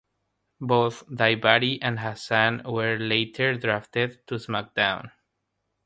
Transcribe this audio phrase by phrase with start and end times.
[0.59, 5.11] Both Daivari and Hassan were later drafted to SmackDown!